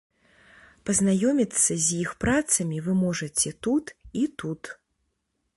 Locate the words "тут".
3.69-3.85, 4.43-4.61